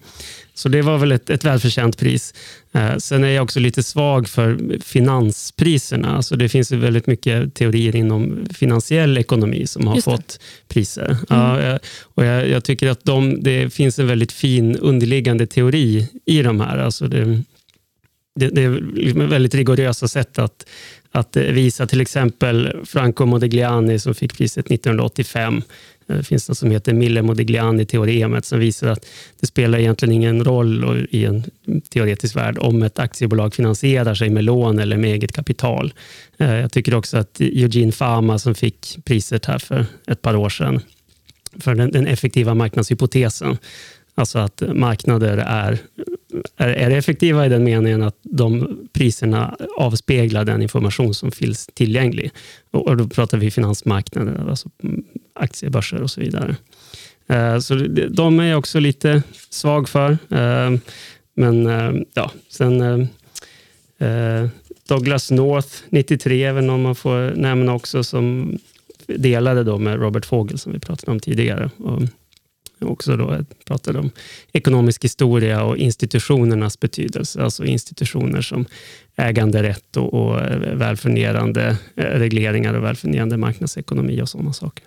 [0.55, 2.35] Så det var väl ett, ett välförtjänt pris.
[2.73, 6.17] Eh, sen är jag också lite svag för finanspriserna.
[6.17, 11.09] Alltså det finns väldigt mycket teorier inom finansiell ekonomi som har fått priser.
[11.09, 11.17] Mm.
[11.29, 16.43] Ja, och jag, jag, tycker att de, det finns en väldigt fin underliggande teori i
[16.43, 16.79] de här.
[16.79, 17.43] Alltså det,
[18.35, 20.67] det, det är väldigt rigorösa sätt att
[21.13, 25.63] att eh, visa till exempel Franco Modigliani som fick priset 1985.
[26.09, 29.07] Eh, det finns något som heter Miller-Modigliani-teoremet som visar att
[29.41, 31.45] det spelar egentligen ingen roll i en
[31.91, 35.95] teoretisk värld om ett aktiebolag finansierar sig med lån eller med eget kapital.
[36.39, 40.49] Eh, jag tycker också att Eugene Fama som fick priset här för ett par år
[40.49, 40.81] sedan
[41.61, 43.59] för den, den effektiva marknadshypotesen
[44.15, 45.79] Alltså att marknader är,
[46.57, 52.31] är, är effektiva i den meningen att de priserna avspeglar den information som finns tillgänglig.
[52.71, 56.57] Och, och då pratar vi finansmarknader, alltså mm, aktiebörser och så vidare.
[57.27, 57.75] Eh, så
[58.11, 60.11] de är jag också lite svag för.
[60.11, 60.71] Eh,
[61.35, 63.09] men eh, ja, sen
[64.89, 68.59] Douglas North 93, även om man får nämna också, som
[69.07, 71.71] delade då med Robert Fogel som vi pratade om tidigare.
[71.77, 72.03] Och,
[72.85, 74.11] också då eh, pratade om
[74.53, 77.43] ekonomisk historia och institutionernas betydelse.
[77.43, 78.67] Alltså institutioner som
[79.17, 84.85] äganderätt och, och eh, välfungerande eh, regleringar och välfungerande marknadsekonomi och sådana saker.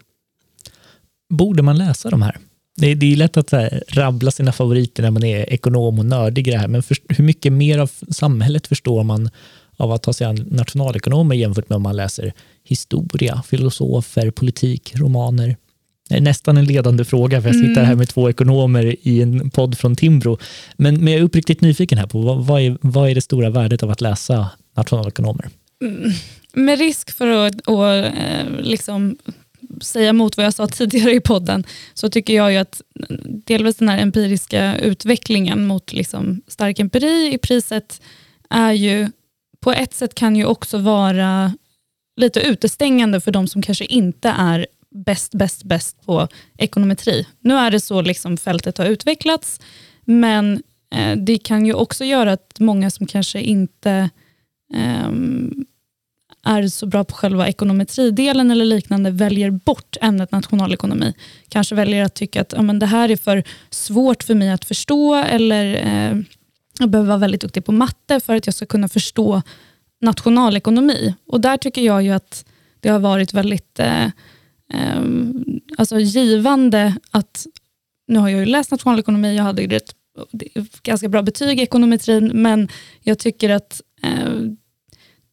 [1.30, 2.38] Borde man läsa de här?
[2.78, 6.06] Det är, det är lätt att här, rabbla sina favoriter när man är ekonom och
[6.06, 9.30] nördig i det här, men för, hur mycket mer av samhället förstår man
[9.78, 15.58] av att ta sig an nationalekonomer jämfört med om man läser historia, filosofer, politik, romaner?
[16.10, 17.98] Nästan en ledande fråga, för jag sitter här mm.
[17.98, 20.38] med två ekonomer i en podd från Timbro.
[20.78, 23.50] Men, men jag är uppriktigt nyfiken här på vad, vad, är, vad är det stora
[23.50, 25.50] värdet av att läsa nationalekonomer?
[25.82, 26.12] Mm.
[26.54, 29.18] Med risk för att och, eh, liksom
[29.82, 31.64] säga emot vad jag sa tidigare i podden,
[31.94, 32.82] så tycker jag ju att
[33.46, 38.02] delvis den här empiriska utvecklingen mot liksom stark empiri i priset
[38.50, 39.10] är ju,
[39.60, 41.54] på ett sätt kan ju också vara
[42.16, 46.28] lite utestängande för de som kanske inte är bäst, bäst, bäst på
[46.58, 47.28] ekonometri.
[47.40, 49.60] Nu är det så liksom fältet har utvecklats,
[50.06, 50.64] men
[50.96, 54.10] eh, det kan ju också göra att många som kanske inte
[54.74, 55.10] eh,
[56.46, 61.14] är så bra på själva ekonometridelen eller liknande väljer bort ämnet nationalekonomi.
[61.50, 64.66] Kanske väljer att tycka att ja, men det här är för svårt för mig att
[64.66, 66.18] förstå eller eh,
[66.80, 69.42] jag behöver vara väldigt duktig på matte för att jag ska kunna förstå
[70.02, 71.14] nationalekonomi.
[71.28, 72.46] Och där tycker jag ju att
[72.80, 74.08] det har varit väldigt eh,
[74.74, 75.04] eh,
[75.78, 77.46] alltså givande att,
[78.08, 79.96] nu har jag ju läst nationalekonomi, jag hade ju ett
[80.84, 82.68] ganska bra betyg i ekonometrin, men
[83.02, 84.34] jag tycker att eh,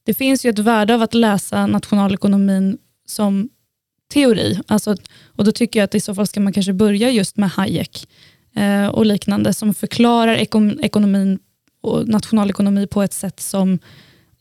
[0.05, 3.49] det finns ju ett värde av att läsa nationalekonomin som
[4.12, 4.59] teori.
[4.66, 4.97] Alltså,
[5.37, 8.09] och Då tycker jag att i så fall ska man kanske börja just med Hayek
[8.57, 11.38] eh, och liknande som förklarar ekon ekonomin
[11.81, 13.79] och nationalekonomi på ett sätt som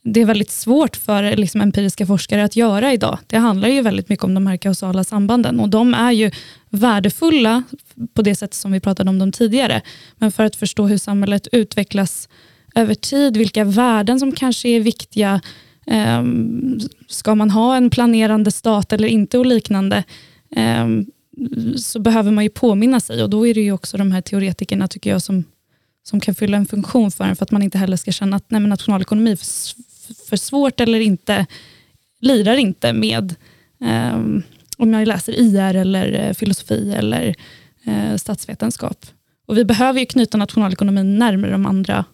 [0.04, 3.18] det är väldigt svårt för liksom, empiriska forskare att göra idag.
[3.26, 6.30] Det handlar ju väldigt mycket om de här kausala sambanden och de är ju
[6.68, 7.62] värdefulla
[8.14, 9.82] på det sätt som vi pratade om dem tidigare.
[10.16, 12.28] Men för att förstå hur samhället utvecklas
[12.74, 15.40] över tid, vilka värden som kanske är viktiga,
[15.86, 16.22] eh,
[17.08, 20.04] ska man ha en planerande stat eller inte och liknande,
[20.56, 20.86] eh,
[21.76, 24.88] så behöver man ju påminna sig och då är det ju också de här teoretikerna
[24.88, 25.44] tycker jag som,
[26.02, 28.50] som kan fylla en funktion för en för att man inte heller ska känna att
[28.50, 29.36] nej, nationalekonomi
[30.28, 31.46] för, svårt eller inte,
[32.20, 33.34] lirar inte med
[33.84, 34.16] eh,
[34.78, 37.34] om jag läser IR eller eh, filosofi eller
[37.86, 39.06] eh, statsvetenskap.
[39.46, 42.04] Och vi behöver ju knyta nationalekonomin närmare de andra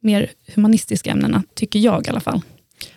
[0.00, 2.40] mer humanistiska ämnena, tycker jag i alla fall.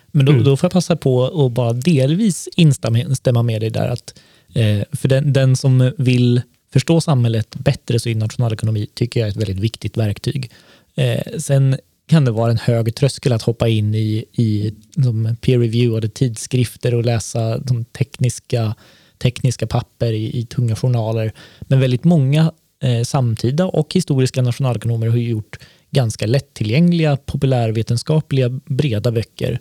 [0.06, 0.44] Men då, mm.
[0.44, 3.88] då får jag passa på att bara delvis instämma med dig där.
[3.88, 4.20] Att,
[4.54, 6.42] eh, för den, den, som vill
[6.72, 10.50] förstå samhället bättre så är nationalekonomi tycker jag är ett väldigt viktigt verktyg.
[10.94, 11.76] Eh, sen
[12.08, 17.04] kan det vara en hög tröskel att hoppa in i, i de peer-reviewade tidskrifter och
[17.04, 18.74] läsa de tekniska,
[19.18, 21.32] tekniska papper i, i tunga journaler.
[21.60, 25.58] Men väldigt många eh, samtida och historiska nationalekonomer har gjort
[25.90, 29.60] ganska lättillgängliga, populärvetenskapliga, breda böcker.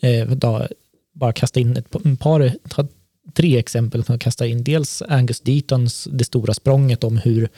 [0.00, 0.66] Eh, då,
[1.12, 2.86] bara kasta in ett, par, ta
[3.34, 4.04] tre exempel.
[4.08, 7.48] Man kastar in dels Angus Deatons Det stora språnget om hur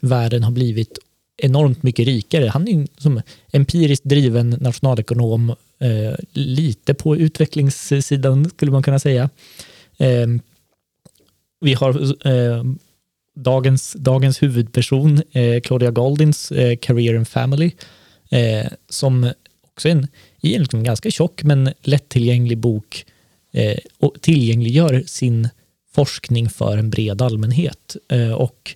[0.00, 0.98] världen har blivit
[1.36, 2.48] enormt mycket rikare.
[2.48, 9.30] Han är som empiriskt driven nationalekonom, eh, lite på utvecklingssidan skulle man kunna säga.
[9.98, 10.26] Eh,
[11.60, 12.64] vi har eh,
[13.34, 17.70] dagens, dagens huvudperson, eh, Claudia Goldins eh, Career and Family,
[18.30, 19.98] eh, som också är en
[20.44, 23.04] egentligen liksom ganska tjock men lättillgänglig bok
[23.52, 25.48] eh, och tillgängliggör sin
[25.94, 27.96] forskning för en bred allmänhet.
[28.08, 28.74] Eh, och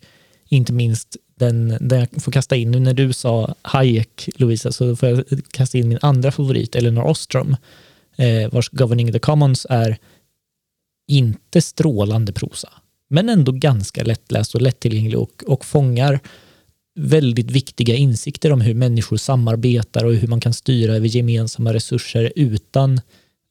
[0.48, 4.96] inte minst den, den jag får kasta in, nu när du sa Hayek, Louisa, så
[4.96, 7.56] får jag kasta in min andra favorit, Eleanor Ostrom,
[8.16, 9.98] eh, vars Governing the Commons är
[11.08, 12.68] inte strålande prosa
[13.08, 16.20] men ändå ganska lättläst och lättillgänglig och, och fångar
[16.94, 22.32] väldigt viktiga insikter om hur människor samarbetar och hur man kan styra över gemensamma resurser
[22.36, 23.00] utan eh,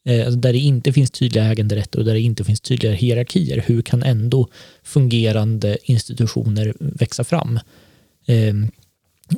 [0.07, 3.63] Eh, alltså där det inte finns tydliga äganderätter och där det inte finns tydliga hierarkier.
[3.67, 4.47] Hur kan ändå
[4.83, 7.59] fungerande institutioner växa fram?
[8.27, 8.67] Ehm,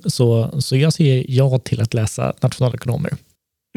[0.06, 3.14] så, så jag säger ja till att läsa nationalekonomer.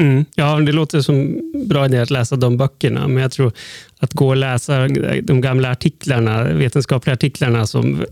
[0.00, 0.24] Mm.
[0.34, 3.52] Ja, det låter som bra idé att läsa de böckerna, men jag tror
[3.98, 4.88] att gå och läsa
[5.22, 8.04] de gamla artiklarna, vetenskapliga artiklarna som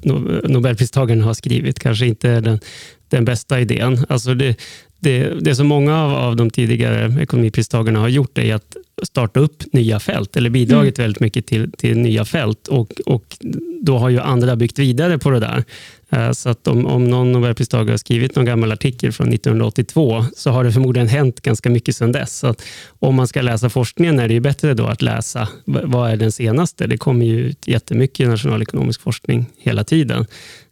[0.45, 2.61] Nobelpristagaren har skrivit kanske inte är den,
[3.09, 4.07] den bästa idén.
[4.09, 4.57] Alltså det,
[5.01, 9.73] det, det som många av, av de tidigare ekonomipristagarna har gjort är att starta upp
[9.73, 11.05] nya fält, eller bidragit mm.
[11.05, 12.69] väldigt mycket till, till nya fält.
[12.69, 13.37] Och, och
[13.83, 15.65] Då har ju andra byggt vidare på det där.
[16.11, 20.51] Eh, så att om, om någon Nobelpristagare har skrivit någon gammal artikel från 1982 så
[20.51, 22.39] har det förmodligen hänt ganska mycket sedan dess.
[22.39, 22.63] Så att
[22.99, 26.33] om man ska läsa forskningen är det ju bättre då att läsa vad är den
[26.33, 26.87] senaste.
[26.87, 30.27] Det kommer ju ut jättemycket nationalekonomisk forskning hela tiden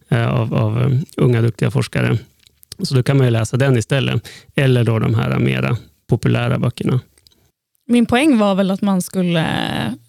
[0.09, 2.17] eh, av, av eh, unga duktiga forskare.
[2.83, 4.27] Så då kan man läsa den istället.
[4.55, 6.99] Eller då de här mera populära böckerna.
[7.87, 9.45] Min poäng var väl att man skulle,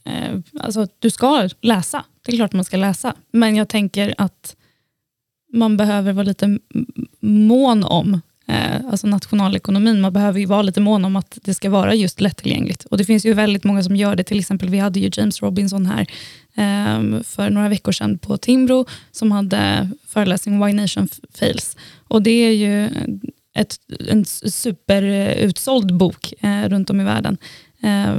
[0.05, 2.05] eh, alltså du ska läsa.
[2.27, 3.15] Det är klart man ska läsa.
[3.33, 4.57] Men jag tänker att
[5.53, 6.59] man behöver vara lite
[7.21, 10.01] mån om Eh, alltså nationalekonomin.
[10.01, 12.85] Man behöver ju vara lite mån om att det ska vara just lättillgängligt.
[12.85, 14.25] Och det finns ju väldigt många som gör det.
[14.25, 16.01] Till exempel, vi hade ju James Robinson här
[16.55, 21.77] eh, för några veckor sedan på Timbro som hade föreläsning Why Nation Fails.
[22.09, 22.89] Och det är ju
[23.55, 23.77] ett,
[24.09, 27.39] en superutsåld bok eh, runt om i världen.
[27.83, 28.15] Eh,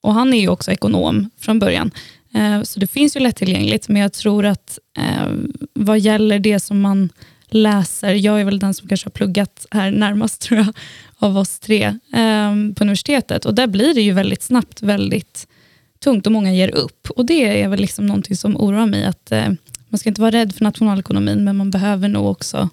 [0.00, 1.90] och han är ju också ekonom från början.
[2.34, 5.28] Eh, så det finns ju lättillgängligt, men jag tror att eh,
[5.72, 7.10] vad gäller det som man
[7.48, 10.72] läser, jag är väl den som kanske har pluggat här närmast tror jag,
[11.16, 15.48] av oss tre eh, på universitetet och där blir det ju väldigt snabbt väldigt
[16.00, 17.10] tungt och många ger upp.
[17.10, 19.48] Och Det är väl liksom någonting som oroar mig, att eh,
[19.88, 22.68] man ska inte vara rädd för nationalekonomin, men man behöver nog också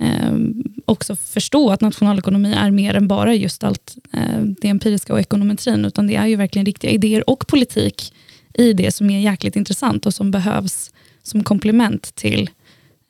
[0.00, 5.20] ehm, också förstå att nationalekonomi är mer än bara just allt eh, det empiriska och
[5.20, 8.12] ekonometrin, utan det är ju verkligen riktiga idéer och politik
[8.54, 10.90] i det som är jäkligt intressant och som behövs
[11.22, 12.50] som komplement till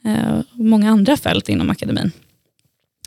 [0.05, 2.13] Eh, och många andra fält inom akademin.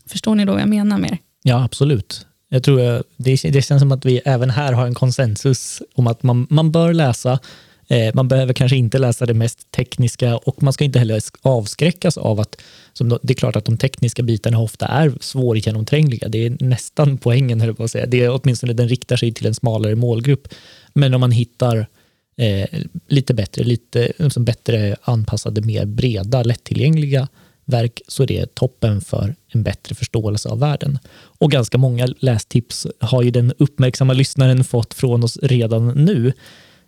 [0.06, 1.18] Förstår ni då vad jag menar mer?
[1.44, 2.26] Ja, absolut.
[2.50, 6.08] Jag tror eh, det, det känns som att vi även här har en konsensus om
[6.08, 7.40] att man, man bör läsa.
[7.88, 12.18] Eh, man behöver kanske inte läsa det mest tekniska och man ska inte heller avskräckas
[12.18, 12.62] av att
[12.94, 16.28] som det är klart att de tekniska bitarna ofta är svårgenomträngliga.
[16.28, 18.06] Det är nästan poängen, höll på att säga.
[18.06, 20.48] Det är åtminstone den riktar sig till en smalare målgrupp.
[20.94, 21.88] Men om man hittar
[22.36, 27.28] eh, lite bättre, lite liksom bättre anpassade, mer breda, lättillgängliga
[27.66, 31.00] verk så är det toppen för en bättre förståelse av världen.
[31.14, 36.34] Och ganska många lästips har ju den uppmärksamma lyssnaren fått från oss redan nu.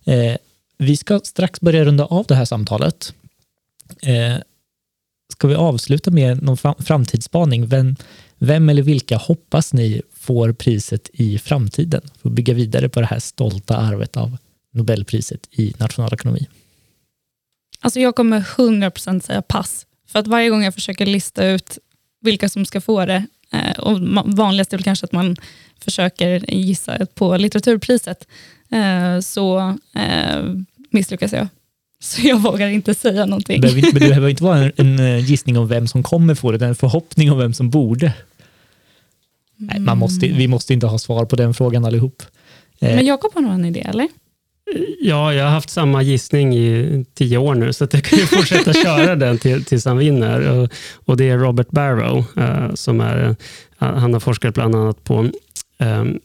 [0.04, 0.38] Eh,
[0.78, 3.14] vi ska strax börja runda av det här samtalet.
[4.02, 4.36] Eh,
[5.34, 7.68] ska vi avsluta med någon framtidsspaning?
[7.68, 7.96] Vem,
[8.38, 13.08] vem eller vilka hoppas ni får priset i framtiden för att bygga vidare på det
[13.08, 14.38] här stolta arvet av
[14.76, 16.48] Nobelpriset i nationalekonomi?
[17.80, 19.86] Alltså jag kommer 100% säga pass.
[20.08, 21.78] För att varje gång jag försöker lista ut
[22.22, 25.36] vilka som ska få det, eh, och vanligast är väl kanske att man
[25.80, 28.28] försöker gissa på litteraturpriset,
[28.72, 30.44] eh, så eh,
[30.90, 31.48] misslyckas jag.
[32.00, 33.62] Så jag vågar inte säga någonting.
[33.62, 36.70] Men det behöver inte vara en, en gissning om vem som kommer få det, utan
[36.70, 38.06] en förhoppning om vem som borde.
[38.06, 38.16] Mm.
[39.58, 42.24] Nej, man måste, vi måste inte ha svar på den frågan allihop.
[42.80, 44.08] Men Jakob har nog en idé, eller?
[45.00, 48.74] Ja, jag har haft samma gissning i tio år nu, så jag kan ju fortsätta
[48.84, 50.50] köra den till, tills han vinner.
[50.50, 50.70] Och,
[51.06, 53.36] och, det är Robert Barrow, uh, som är, uh,
[53.78, 55.30] han har forskat bland annat på
[55.80, 56.20] um,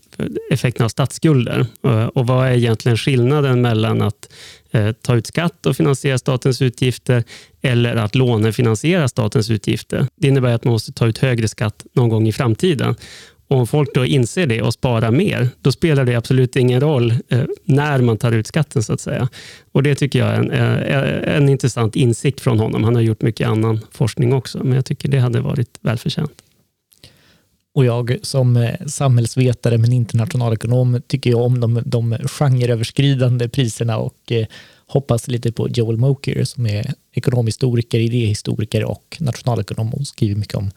[0.50, 1.66] effekten av statsskulder.
[1.86, 4.28] Uh, och vad är egentligen skillnaden mellan att
[5.02, 7.24] ta ut skatt och finansiera statens utgifter
[7.62, 10.06] eller att lånefinansiera statens utgifter?
[10.16, 12.96] Det innebär att man måste ta ut högre skatt någon gång i framtiden.
[13.50, 17.14] Och om folk då inser det och sparar mer, då spelar det absolut ingen roll
[17.28, 18.82] eh, när man tar ut skatten.
[18.82, 19.28] så att säga.
[19.72, 22.84] Och Det tycker jag är en, eh, en intressant insikt från honom.
[22.84, 26.42] Han har gjort mycket annan forskning också, men jag tycker det hade varit välförtjänt.
[27.74, 34.32] Och jag som eh, samhällsvetare men internationalekonom tycker jag om de, de genreöverskridande priserna och
[34.32, 34.46] eh,
[34.86, 40.70] hoppas lite på Joel Moker som är ekonomhistoriker, idéhistoriker och nationalekonom och skriver mycket om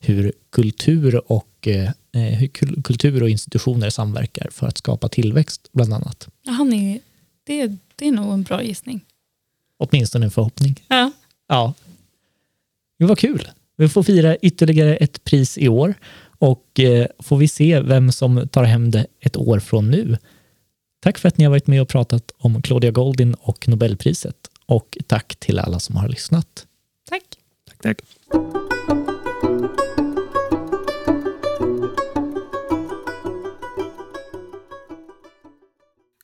[0.00, 2.48] hur kultur och, eh, hur
[2.82, 6.28] kultur och institutioner samverkar för att skapa tillväxt, bland annat.
[6.42, 7.00] Ja, han är,
[7.44, 9.04] det, det är nog en bra gissning.
[9.78, 10.84] Åtminstone en förhoppning.
[10.88, 11.12] Ja.
[11.48, 11.74] ja.
[12.98, 13.48] Det var kul.
[13.76, 15.94] Vi får fira ytterligare ett pris i år
[16.38, 20.18] och eh, får vi se vem som tar hem det ett år från nu.
[21.00, 24.36] Tack för att ni har varit med och pratat om Claudia Goldin och Nobelpriset
[24.66, 26.66] och tack till alla som har lyssnat.
[27.08, 27.24] Tack.
[27.68, 28.65] Tack, tack.